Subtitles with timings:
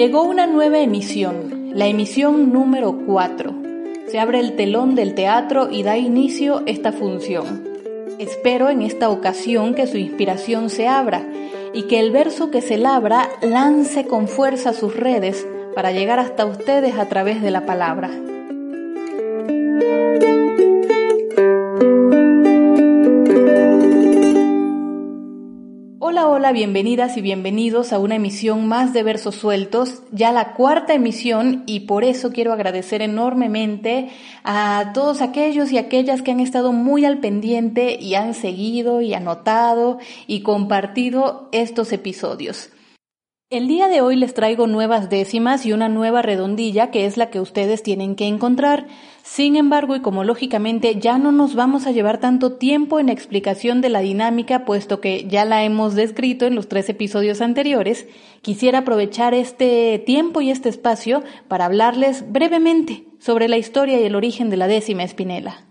[0.00, 3.54] Llegó una nueva emisión, la emisión número 4.
[4.06, 7.68] Se abre el telón del teatro y da inicio esta función.
[8.18, 11.22] Espero en esta ocasión que su inspiración se abra
[11.74, 16.46] y que el verso que se labra lance con fuerza sus redes para llegar hasta
[16.46, 18.08] ustedes a través de la palabra.
[26.40, 31.64] Hola, bienvenidas y bienvenidos a una emisión más de Versos Sueltos, ya la cuarta emisión
[31.66, 34.08] y por eso quiero agradecer enormemente
[34.42, 39.12] a todos aquellos y aquellas que han estado muy al pendiente y han seguido y
[39.12, 42.70] anotado y compartido estos episodios.
[43.50, 47.30] El día de hoy les traigo nuevas décimas y una nueva redondilla que es la
[47.30, 48.86] que ustedes tienen que encontrar.
[49.24, 53.80] Sin embargo, y como lógicamente ya no nos vamos a llevar tanto tiempo en explicación
[53.80, 58.06] de la dinámica, puesto que ya la hemos descrito en los tres episodios anteriores,
[58.40, 64.14] quisiera aprovechar este tiempo y este espacio para hablarles brevemente sobre la historia y el
[64.14, 65.69] origen de la décima espinela.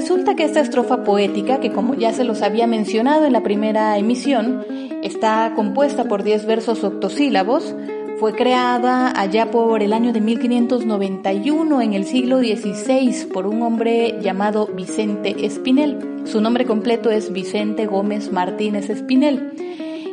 [0.00, 3.98] Resulta que esta estrofa poética, que como ya se los había mencionado en la primera
[3.98, 4.64] emisión,
[5.02, 7.74] está compuesta por 10 versos octosílabos,
[8.18, 14.16] fue creada allá por el año de 1591 en el siglo XVI por un hombre
[14.22, 16.22] llamado Vicente Espinel.
[16.24, 19.52] Su nombre completo es Vicente Gómez Martínez Espinel.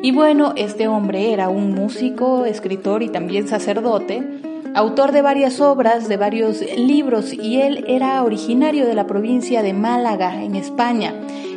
[0.03, 4.41] Y bueno, este hombre era un músico, escritor y también sacerdote
[4.77, 9.73] autor de varias obras, de varios libros, y él era originario de la provincia de
[9.73, 11.15] Málaga, en España,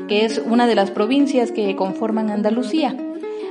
[0.08, 2.96] que es una de las provincias que conforman Andalucía.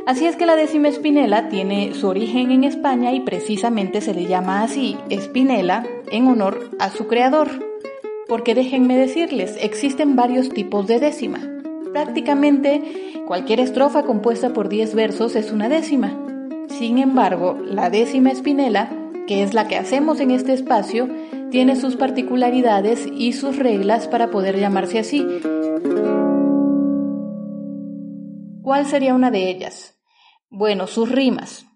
[0.08, 4.26] Así es que la décima espinela tiene su origen en España y precisamente se le
[4.26, 7.50] llama así, espinela, en honor a su creador.
[8.28, 11.42] Porque déjenme decirles, existen varios tipos de décima.
[11.94, 16.18] Prácticamente cualquier estrofa compuesta por 10 versos es una décima.
[16.70, 18.90] Sin embargo, la décima espinela
[19.30, 21.08] que es la que hacemos en este espacio,
[21.52, 25.24] tiene sus particularidades y sus reglas para poder llamarse así.
[28.64, 30.02] ¿Cuál sería una de ellas?
[30.50, 31.68] Bueno, sus rimas.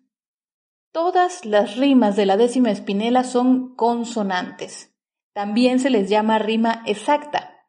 [0.92, 4.98] Todas las rimas de la décima espinela son consonantes.
[5.34, 7.68] También se les llama rima exacta.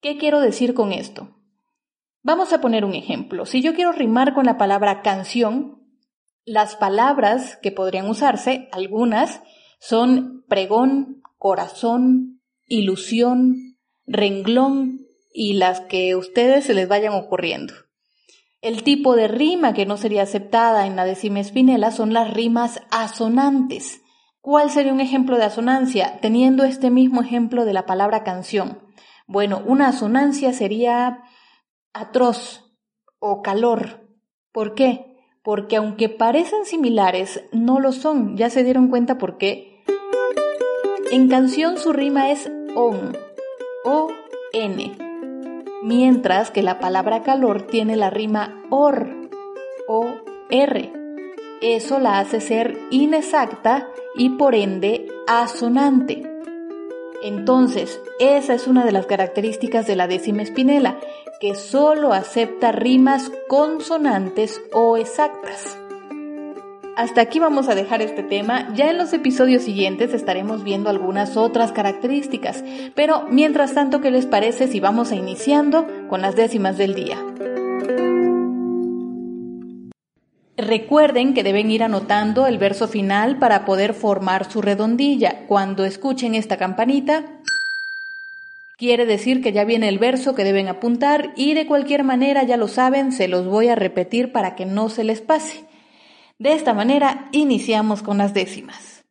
[0.00, 1.36] ¿Qué quiero decir con esto?
[2.22, 3.46] Vamos a poner un ejemplo.
[3.46, 5.83] Si yo quiero rimar con la palabra canción,
[6.44, 9.42] las palabras que podrían usarse, algunas,
[9.78, 17.74] son pregón, corazón, ilusión, renglón y las que ustedes se les vayan ocurriendo.
[18.62, 22.80] El tipo de rima que no sería aceptada en la décima espinela son las rimas
[22.90, 24.00] asonantes.
[24.40, 26.18] ¿Cuál sería un ejemplo de asonancia?
[26.20, 28.82] Teniendo este mismo ejemplo de la palabra canción.
[29.26, 31.22] Bueno, una asonancia sería
[31.92, 32.74] atroz
[33.18, 34.08] o calor.
[34.52, 35.13] ¿Por qué?
[35.44, 38.36] Porque aunque parecen similares, no lo son.
[38.36, 39.84] Ya se dieron cuenta por qué.
[41.12, 43.16] En canción su rima es on,
[43.84, 44.96] o-n,
[45.82, 49.06] mientras que la palabra calor tiene la rima or,
[49.86, 50.92] o-r.
[51.60, 56.33] Eso la hace ser inexacta y por ende asonante.
[57.22, 60.98] Entonces, esa es una de las características de la décima espinela,
[61.40, 65.78] que solo acepta rimas consonantes o exactas.
[66.96, 71.36] Hasta aquí vamos a dejar este tema, ya en los episodios siguientes estaremos viendo algunas
[71.36, 72.62] otras características,
[72.94, 77.23] pero mientras tanto, ¿qué les parece si vamos a iniciando con las décimas del día?
[80.56, 85.46] Recuerden que deben ir anotando el verso final para poder formar su redondilla.
[85.46, 87.24] Cuando escuchen esta campanita,
[88.76, 92.56] Quiere decir que ya viene el verso que deben apuntar y de cualquier manera ya
[92.56, 95.64] lo saben, se los voy a repetir para que no se les pase.
[96.38, 99.04] De esta manera iniciamos con las décimas.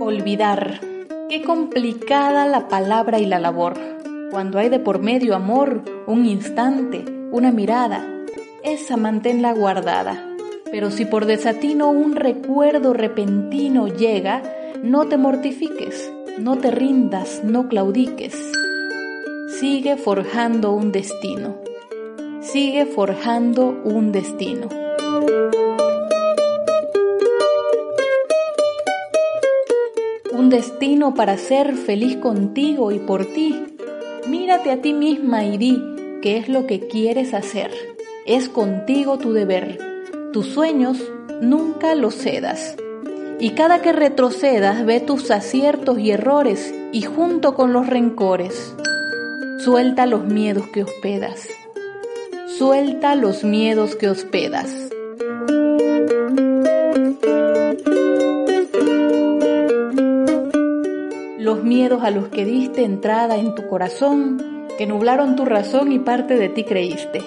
[0.00, 0.91] Olvidar.
[1.28, 3.74] Qué complicada la palabra y la labor.
[4.30, 8.06] Cuando hay de por medio amor, un instante, una mirada,
[8.62, 10.26] esa manténla guardada.
[10.70, 14.42] Pero si por desatino un recuerdo repentino llega,
[14.82, 18.34] no te mortifiques, no te rindas, no claudiques.
[19.58, 21.56] Sigue forjando un destino.
[22.40, 24.81] Sigue forjando un destino.
[30.52, 33.58] Destino para ser feliz contigo y por ti.
[34.28, 35.82] Mírate a ti misma y di
[36.20, 37.70] qué es lo que quieres hacer.
[38.26, 39.78] Es contigo tu deber.
[40.34, 40.98] Tus sueños
[41.40, 42.76] nunca los cedas.
[43.40, 48.76] Y cada que retrocedas ve tus aciertos y errores y junto con los rencores,
[49.64, 51.48] suelta los miedos que hospedas.
[52.58, 54.91] Suelta los miedos que hospedas.
[61.52, 64.42] Los miedos a los que diste entrada en tu corazón,
[64.78, 67.20] que nublaron tu razón y parte de ti creíste.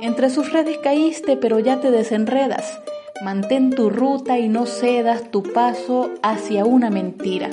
[0.00, 2.80] Entre sus redes caíste, pero ya te desenredas.
[3.22, 7.50] Mantén tu ruta y no cedas tu paso hacia una mentira.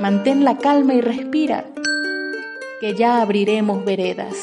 [0.00, 1.66] Mantén la calma y respira,
[2.80, 4.34] que ya abriremos veredas.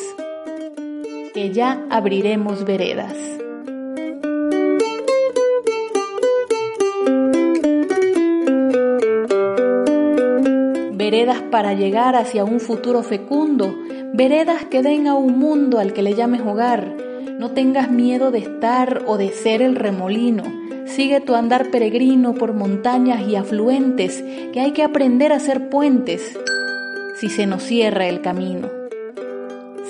[1.34, 3.18] Que ya abriremos veredas.
[11.16, 13.74] Veredas para llegar hacia un futuro fecundo,
[14.14, 16.94] veredas que den a un mundo al que le llames hogar.
[17.40, 20.44] No tengas miedo de estar o de ser el remolino.
[20.84, 24.22] Sigue tu andar peregrino por montañas y afluentes,
[24.52, 26.38] que hay que aprender a ser puentes
[27.16, 28.70] si se nos cierra el camino.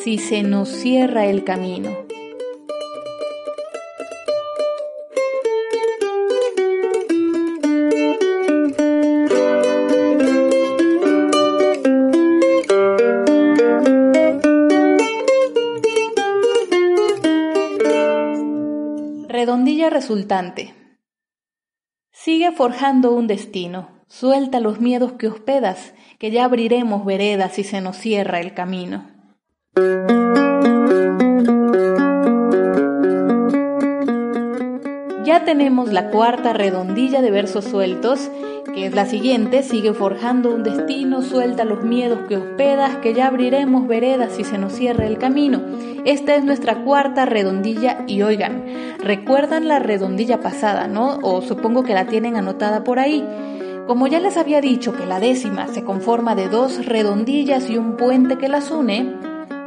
[0.03, 2.04] Si se nos cierra el camino.
[19.83, 20.73] Resultante.
[22.11, 23.89] Sigue forjando un destino.
[24.07, 29.05] Suelta los miedos que hospedas, que ya abriremos veredas si se nos cierra el camino.
[35.25, 38.29] Ya tenemos la cuarta redondilla de versos sueltos
[38.75, 43.27] que es la siguiente, sigue forjando un destino, suelta los miedos que hospedas, que ya
[43.27, 45.61] abriremos veredas si se nos cierra el camino.
[46.03, 48.65] Esta es nuestra cuarta redondilla y oigan,
[48.99, 51.19] recuerdan la redondilla pasada, ¿no?
[51.21, 53.25] O supongo que la tienen anotada por ahí.
[53.87, 57.95] Como ya les había dicho que la décima se conforma de dos redondillas y un
[57.95, 59.15] puente que las une,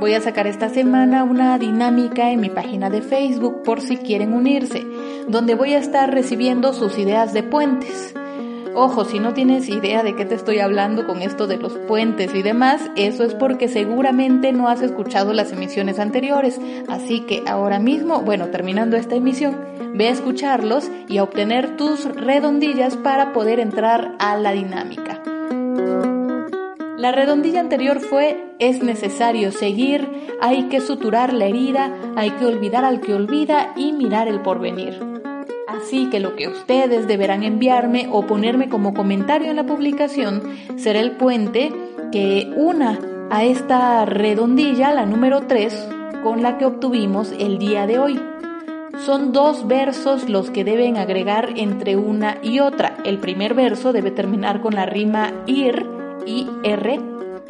[0.00, 4.34] voy a sacar esta semana una dinámica en mi página de Facebook por si quieren
[4.34, 4.84] unirse,
[5.29, 8.15] donde voy a estar recibiendo sus ideas de puentes.
[8.75, 12.35] Ojo, si no tienes idea de qué te estoy hablando con esto de los puentes
[12.35, 16.61] y demás, eso es porque seguramente no has escuchado las emisiones anteriores.
[16.87, 19.57] Así que ahora mismo, bueno, terminando esta emisión,
[19.95, 25.18] ve a escucharlos y a obtener tus redondillas para poder entrar a la dinámica.
[26.99, 30.09] La redondilla anterior fue es necesario seguir,
[30.41, 34.99] hay que suturar la herida, hay que olvidar al que olvida y mirar el porvenir.
[35.69, 40.43] Así que lo que ustedes deberán enviarme o ponerme como comentario en la publicación
[40.75, 41.73] será el puente
[42.11, 42.99] que una
[43.31, 45.89] a esta redondilla, la número 3,
[46.25, 48.21] con la que obtuvimos el día de hoy.
[49.06, 52.97] Son dos versos los que deben agregar entre una y otra.
[53.05, 55.98] El primer verso debe terminar con la rima ir,
[56.29, 57.01] I-R,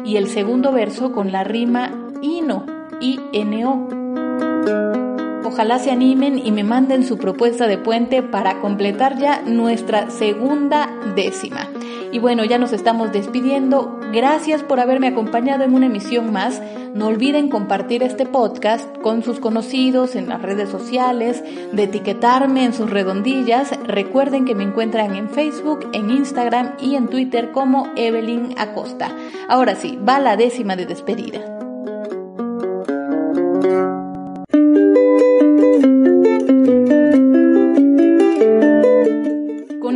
[0.04, 1.90] y el segundo verso con la rima
[2.22, 2.64] ino,
[3.00, 5.07] I-N-O.
[5.48, 10.90] Ojalá se animen y me manden su propuesta de puente para completar ya nuestra segunda
[11.16, 11.70] décima.
[12.12, 13.98] Y bueno, ya nos estamos despidiendo.
[14.12, 16.60] Gracias por haberme acompañado en una emisión más.
[16.94, 21.42] No olviden compartir este podcast con sus conocidos en las redes sociales,
[21.72, 23.70] de etiquetarme en sus redondillas.
[23.86, 29.16] Recuerden que me encuentran en Facebook, en Instagram y en Twitter como Evelyn Acosta.
[29.48, 31.40] Ahora sí, va la décima de despedida.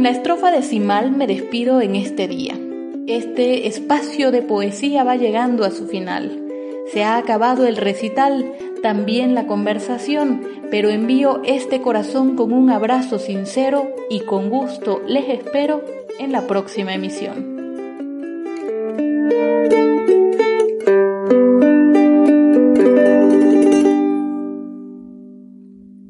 [0.02, 2.58] La estrofa decimal me despido en este día.
[3.06, 6.42] Este espacio de poesía va llegando a su final.
[6.92, 10.42] Se ha acabado el recital, también la conversación,
[10.72, 15.84] pero envío este corazón con un abrazo sincero y con gusto les espero
[16.18, 17.51] en la próxima emisión.